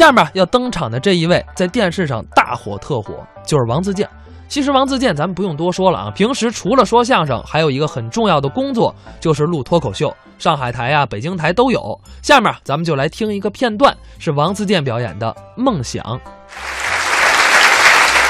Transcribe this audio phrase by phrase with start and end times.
[0.00, 4.08] 下面要登场的这一位，在电视上大火特火，就是王自健。
[4.48, 12.00] 其实王自健咱们不用多说了啊，平时除了说相声，还有一个很重要的工作就是录脱口秀，上海台呀、北京台都有。
[12.22, 16.02] 下面咱们就来听一个片段，是王自健表演的《梦想》。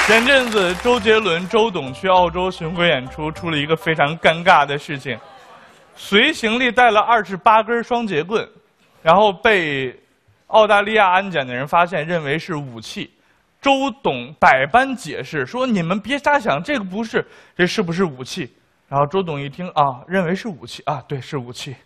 [0.08, 5.16] 前阵子周杰伦周董去澳洲巡回演出，出了一个非常尴尬的事情，
[5.94, 8.44] 随行李带了二十八根双节棍，
[9.02, 9.96] 然后被
[10.50, 13.10] 澳大利亚安检的人发现，认为是武器。
[13.60, 18.50] 周董百般解释说：“你们别瞎想，这个不是，这是不是武器？”
[18.88, 21.76] 然后周董一听啊，认为是武器啊，对，是武器，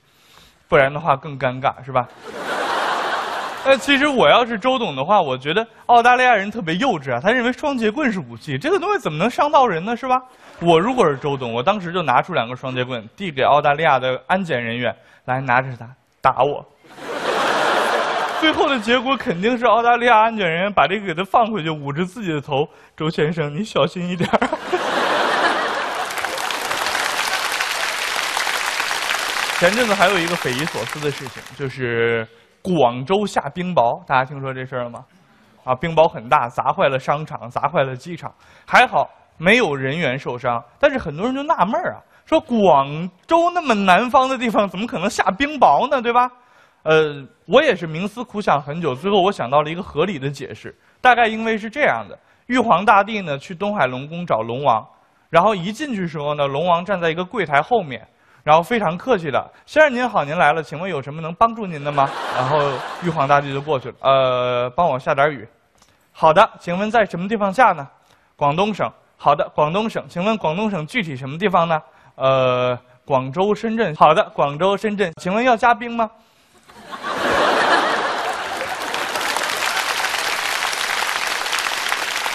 [0.68, 2.08] 不然的话更尴尬，是吧？
[3.66, 10.22] 那其实我要是周董的话，我觉得澳大利亚人特别幼稚啊，他认为双节棍是武器，这个东西怎么能伤到人呢，是吧？
[10.60, 15.88] 我如果是周董，我当时就拿出两个双节棍，递给澳大利亚的安检人员，来拿着它
[16.22, 16.64] 打我。
[18.44, 22.68] 最后的结果肯定是澳大利亚安检人员把这个给他放回去，捂着自己的头。
[22.94, 24.28] 周先生，你小心一点。
[29.58, 32.28] 前阵子还有一个匪夷所思的事情，就是
[32.60, 35.00] 广州下冰雹，大家听说这事儿了吗？
[35.64, 38.30] 啊，冰雹很大，砸坏了商场，砸坏了机场，
[38.66, 40.62] 还好没有人员受伤。
[40.78, 41.96] 但是很多人就纳闷啊，
[42.26, 46.02] 说广州那么南方的地方，怎么可能下冰雹呢？
[46.02, 46.30] 对吧？
[46.84, 54.86] 呃，我也是冥思苦想很久，最后我想到了一个合理的解释，大概因为是这样的：玉皇大帝呢去东海龙宫找龙王，
[55.30, 58.06] 然后一进去时候呢，龙王站在一个柜台后面，
[58.42, 62.58] 然后非常客气的：“先生您好，您来了，请问有什么能帮助您的吗？”然后
[63.02, 65.48] 玉皇大帝就过去了，呃，帮我下点雨。
[66.12, 67.88] 好的，请问在什么地方下呢？
[68.36, 68.86] 广东省。
[69.16, 71.80] 好的，广东省，请问广东省具体什么地方呢？
[72.16, 73.94] 呃，广州、深圳。
[73.94, 76.10] 好的，广州、深圳，请问要加冰吗？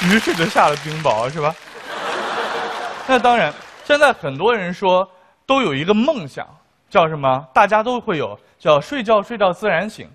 [0.10, 1.56] 于是就下了冰雹，是吧？
[3.08, 3.54] 那当然，
[3.86, 5.08] 现在很多人说
[5.46, 6.48] 都有一个梦想，
[6.90, 7.48] 叫什么？
[7.54, 10.10] 大家都会有，叫睡觉睡到自然醒，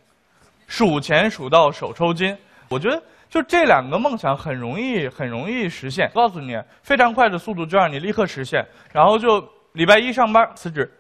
[0.67, 2.37] 数钱数到手抽筋。
[2.69, 3.01] 我觉得
[3.31, 6.11] 就这两个梦想很容易，很容易实现。
[6.13, 8.67] 告诉你，非常快的速度就让你立刻实现。
[8.93, 10.93] 然后就礼拜一上班辞职，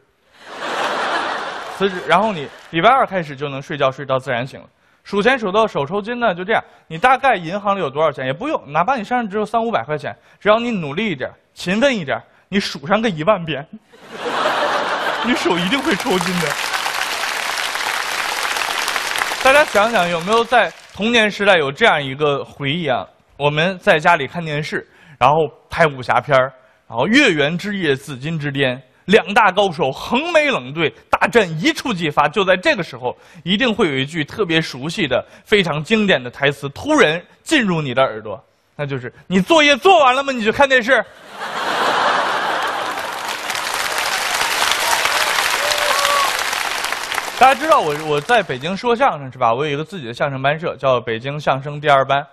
[1.76, 4.68] 辞职，然后你礼拜二开始就能睡觉睡到自然醒了。
[5.04, 6.64] 数钱数到手抽筋呢，就这样。
[6.88, 13.64] 你大概银行里有多少钱也不用，哪怕你身上只有三五百块钱，只要你努力一点、勤奋一点，你数上个一万遍，
[15.24, 16.48] 你手一定会抽筋的。
[19.42, 23.06] 大家想想，有没有在童年时代有这样一个回忆啊？
[23.36, 24.88] 我们在家里看电视，
[25.18, 25.36] 然后
[25.68, 26.38] 拍武侠片
[26.88, 28.82] 然后月圆之夜，紫金之巅。
[29.06, 32.28] 两大高手横眉冷对，大战一触即发。
[32.28, 38.42] 就在这个时候，一定会有一句特别熟悉的、非常经典的台词突然进入你的耳朵，
[38.76, 40.32] 那就是：“你作业做完了吗？
[40.32, 40.92] 你就看电视。
[47.38, 49.52] ”大家知道我我在北京说相声是吧？
[49.52, 52.24] 我有一个自己的相声班社，叫北京相声第二班。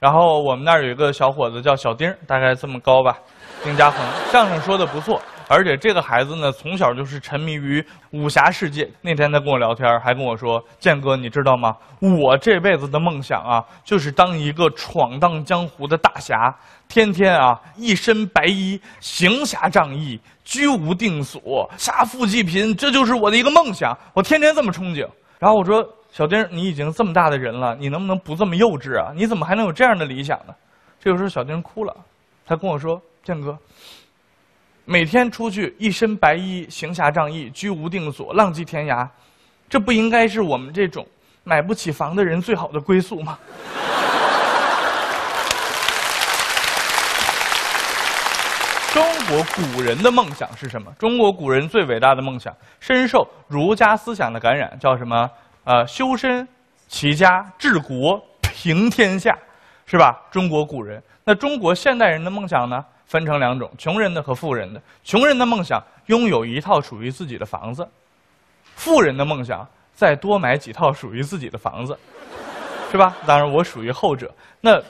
[0.00, 3.16] 然后我们那儿有一个小伙子叫小丁，大概这么高吧，
[3.64, 4.00] 丁家恒，
[4.30, 5.20] 相声说的不错。
[5.48, 8.88] 而且这个孩子呢，从小就是沉迷于武侠世界。
[9.00, 11.74] 那天他跟我聊天，还跟我说：“建哥，你知道吗？
[12.00, 16.54] 我这辈子的梦想啊，就是当一个闯荡江湖的大侠，
[16.86, 23.96] 天天啊一身白衣，行侠仗义，居无定所，杀富济贫，这就是我的一个梦想。
[24.12, 25.08] 我天天这么憧憬。”
[25.40, 25.82] 然后我说
[26.12, 29.12] ：“小丁，你已经这么大的人了，你能不能不这么幼稚啊？
[29.14, 30.54] 你怎么还能有这样的理想呢？”
[31.00, 31.96] 这个时候，小丁哭了，
[32.44, 33.56] 他跟我说：“建哥。”
[34.90, 39.06] 每天出去一身白衣，行侠仗义，居无定所，浪迹天涯，
[39.68, 41.06] 这不应该是我们这种
[41.44, 43.38] 买不起房的人最好的归宿吗？
[48.90, 50.90] 中国古人的梦想是什么？
[50.98, 55.30] 中国古人最伟大的梦想，深受儒家思想的感染，叫什么？
[55.64, 56.48] 呃，修身、
[56.88, 59.36] 齐家、治国、平天下，
[59.84, 60.18] 是吧？
[60.30, 62.82] 中国古人，那中国现代人的梦想呢？
[63.08, 64.80] 分成两种：穷人的和富人的。
[65.02, 67.86] 穷人的梦想拥有一套属于自己的房子，
[68.76, 71.98] 富人的梦想再多买几套属于自己的房子，
[72.92, 73.16] 是吧？
[73.26, 74.32] 当然，我属于后者。
[74.60, 74.80] 那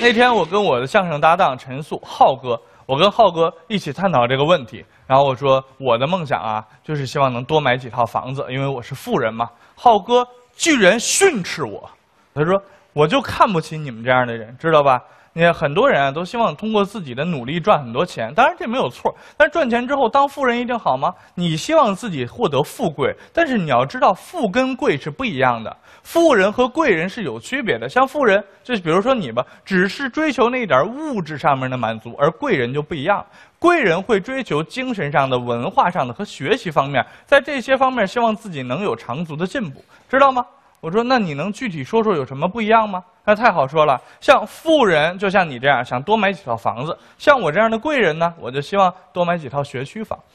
[0.00, 4.84] 那天我跟我的相声搭档陈素浩哥，我跟浩哥一起探讨这个问题。
[5.06, 9.48] 然后我说我的梦想啊，就是希望能多买几套房子，因为我是富人嘛。
[9.74, 11.90] 浩哥居然训斥我，
[12.34, 12.62] 他说
[12.94, 15.00] ：“我就看不起你们这样的人，知道吧？”
[15.32, 19.14] 你看很多人啊都希望通过自己的努力赚很多钱，当然这没有错。
[19.36, 21.14] 但赚钱之后当富人一定好吗？
[21.36, 25.74] 你希望自己获得富贵，但是你要知道富跟贵是不一样的。
[26.02, 27.88] 富人和贵人是有区别的。
[27.88, 33.24] 像富人，就比如说你吧，只是追求那点物质上面的满足，而贵人就不一样。
[33.60, 40.44] 贵人会追求精神上的、文化上的和学习方面，在这些方面希望自己能有长足的进步，知道吗？
[40.80, 43.02] 我说，那你能具体说说有什么不一样吗？
[43.24, 50.18] 那太好说了，像富人就像你这样想多买几套房子，像我这样的贵人呢，我就希望多买几套学区房。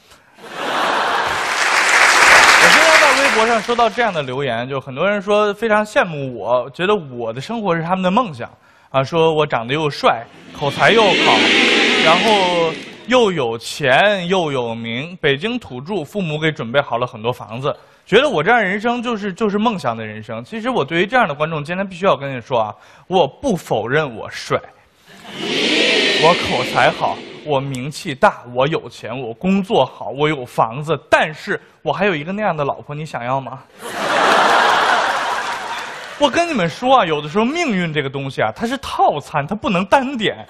[2.62, 8.48] 我经常在微博上收到这样的留言，就很多人说非常羡慕我，觉得我的生活是他们的梦想
[8.90, 10.24] 啊，说我长得又帅，
[10.56, 11.10] 口才又好，
[12.04, 12.72] 然后。
[13.06, 17.74] 又有钱又有名，北京土著，父母给准备好了很多房子，
[18.04, 20.42] 觉得我这样人生就是就是梦想的人生。
[20.44, 22.74] 其实我对于这样的观众，今天必须要跟你说啊，
[23.06, 24.60] 我不否认我帅，
[26.20, 33.60] 我口才好，我名气大，我有钱，我工作好，我有房子，但是我还有一个那样的老婆，你想要吗？
[36.18, 40.44] 我跟你们说啊，有的时候命运这个东西啊，它是套餐，它不能单点。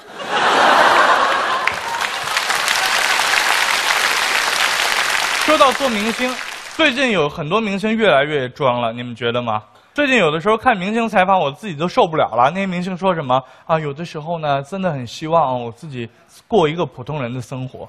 [5.47, 6.29] 说到做明星，
[6.75, 9.63] 最近有很多明星越来越装了，你们觉得吗？
[9.95, 12.51] 最近有的时候看明星采访，我自己都受不了了。
[12.51, 13.79] 那些明星说什么啊？
[13.79, 16.11] 有的时候呢，真的很希望我自己
[16.49, 17.89] 过一个普通人的生活，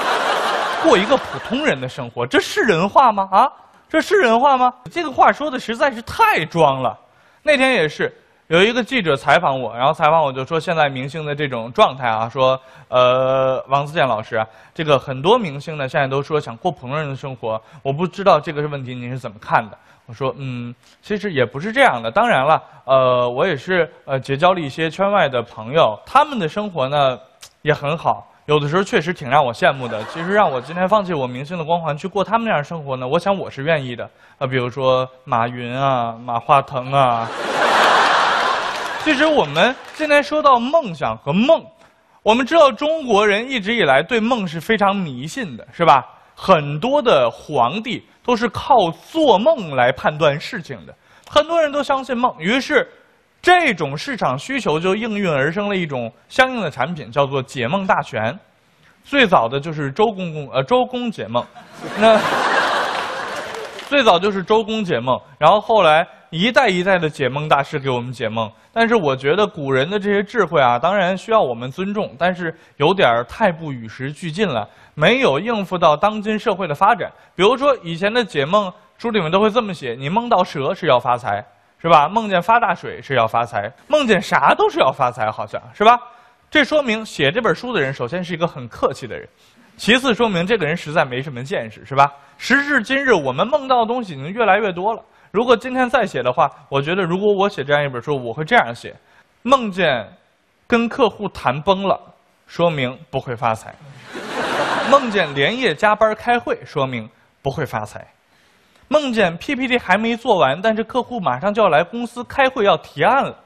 [0.84, 3.26] 过一个普通人的生活，这是人话吗？
[3.32, 3.48] 啊，
[3.88, 4.70] 这是人话吗？
[4.90, 6.94] 这个话说的实在是太装了。
[7.42, 8.14] 那天也是。
[8.48, 19.78] 有一个记者采访我，然后采访我就说现在明星的这种状态啊，说呃王自健老师，这个很多明星呢现在都说想过普通人的生活，我不知道这个问题您是怎么看的？
[20.04, 27.18] 我说嗯，其实也不是这样的，当然了，呃我也是呃结交了一些圈外的朋友，他们的生活呢
[27.62, 30.04] 也很好，有的时候确实挺让我羡慕的。
[30.12, 34.04] 其实让我今天放弃我明星的光环去过他们那样生活呢，我想我是愿意的。
[34.36, 37.26] 啊，比如说马云啊，马化腾啊。
[39.04, 41.62] 其实我们现在说到梦想和梦，
[42.22, 46.02] 我们知道中国人一直以来对梦是非常迷信的，是吧？
[46.34, 50.94] 很多的皇帝都是靠做梦来判断事情的，
[51.28, 52.90] 很多人都相信梦，于是
[53.42, 58.36] 这种市场需求就应运而生了一种相应的产品，叫做解梦大全。
[59.04, 61.44] 最早的就是周公公呃周公解梦，
[61.98, 62.18] 那
[63.86, 66.08] 最早就是周公解梦，然后后来。
[66.34, 77.08] 一代一代的解梦大师给我们解梦，但是我觉得古人的这些智慧啊，当然需要我们尊重，但是有点太不与时俱进了，没有应付到当今社会的发展。
[77.36, 81.40] 比如说以前的解梦书里面都会这么写：你梦到蛇是要发财，
[81.80, 82.08] 是吧？
[82.08, 85.96] 梦见发大水是要发财，梦见啥都是要发财，好像是吧？
[86.50, 89.28] 这说明写这本书的人首先是一个很客气的人，
[89.76, 92.12] 其次说明这个人实在没什么见识，是吧？
[92.38, 95.00] 时至今日，我们梦到的东西已经越来越多了。
[95.34, 98.94] 如果今天再写的话，我觉得如果我写这样一本书，我会这样写：
[99.42, 100.06] 梦见
[100.64, 102.00] 跟客户谈崩了，
[102.46, 103.72] 说明不会发财；
[104.88, 107.10] 梦见连夜加班开会，说明
[107.42, 107.98] 不会发财；
[108.86, 113.36] 梦见 PPT 还没做完，但是客户马上就要来公司开会要提案了，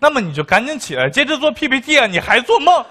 [0.00, 2.06] 那么你就赶紧起来接着做 PPT 啊！
[2.06, 2.82] 你还做梦？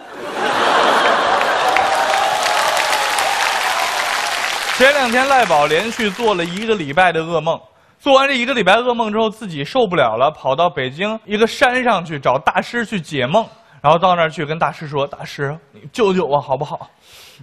[4.78, 7.60] 前两天赖宝连续做了一个礼拜的噩梦。
[8.00, 13.46] 做完这一个礼拜噩梦之后，自己受不了了，跑到北京一个山上去找大师去解梦。
[13.80, 16.90] 然后到那儿去跟大师说：“大师，你救救我好不好？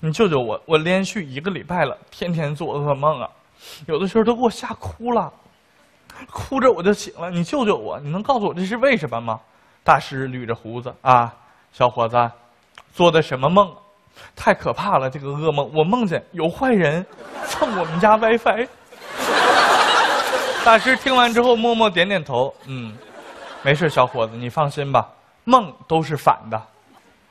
[0.00, 0.61] 你救救我！
[0.67, 3.28] 我连续一个礼拜了，天天做噩梦啊，
[3.87, 5.33] 有的时候都给我吓哭了，
[6.31, 7.31] 哭着我就醒了。
[7.31, 7.99] 你救救我！
[8.00, 9.40] 你能告诉我这是为什么吗？”
[9.85, 11.33] 大师捋着胡子啊，
[11.73, 12.17] 小伙子，
[12.93, 13.73] 做的什么梦？
[14.35, 15.09] 太可怕了！
[15.09, 17.07] 这个噩梦，我梦见有坏人
[17.47, 18.67] 蹭我们家 WiFi。
[20.64, 22.97] 大师听完之后默默点点头，嗯，
[23.62, 25.06] 没事，小伙子，你放心吧，
[25.44, 26.59] 梦都是反的。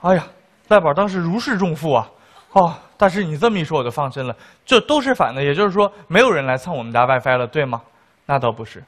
[0.01, 0.23] 哎呀，
[0.67, 2.07] 赖宝当时如释重负啊！
[2.51, 7.81] 哦，大师你这么一说我就放心了，这都是反的，也就是说没有人来蹭我们家 WiFi 了，对吗？
[8.27, 8.83] 那倒不是，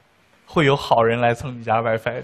[0.46, 2.22] 会有好人来蹭你家 WiFi 的。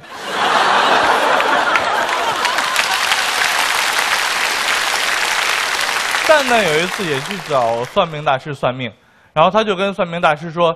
[6.29, 8.93] 蛋蛋有一次也去找算命大师算命，
[9.33, 10.73] 然后他就跟算命大师说。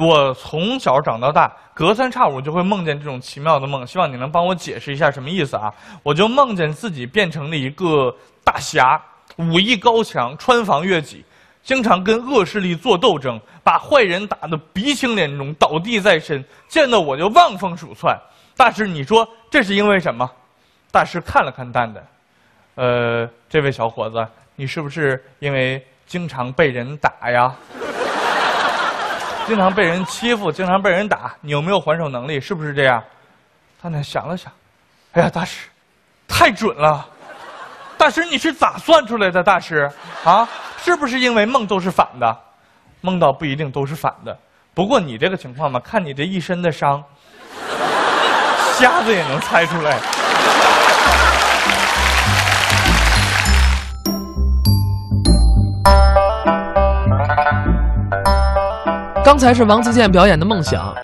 [0.00, 5.70] 我从小长到大，隔三差五就会梦见这种奇妙的梦，希望你能帮我解释一下什么意思啊？
[6.02, 8.10] 我就梦见自己变成了一个
[8.42, 8.98] 大侠，
[9.36, 11.22] 武艺高强，穿房越脊，
[11.62, 18.18] 经常跟恶势力做斗争，把坏人打得鼻青脸肿，倒地在身，见到我就望风鼠窜。
[18.56, 20.26] 大师，你说这是因为什么？
[20.90, 22.06] 大师看了看蛋蛋，
[22.76, 24.26] 呃，这位小伙子，
[24.56, 27.54] 你是不是因为经常被人打呀？
[29.50, 32.40] 经常被人欺负，经常被人打，你有没有还手能力？
[32.40, 33.02] 是不是这样？
[33.82, 34.52] 他呢想了想，
[35.10, 35.66] 哎呀，大师，
[36.28, 37.04] 太准了！
[37.98, 39.42] 大师，你是咋算出来的？
[39.42, 39.90] 大师，
[40.22, 42.38] 啊，是不是因为梦都是反的？
[43.00, 44.38] 梦到不一定都是反的。
[44.72, 47.02] 不过你这个情况嘛，看你这一身的伤，
[48.78, 49.98] 瞎子也能猜出来。
[59.30, 60.92] 刚才是王自健表演的《梦想》，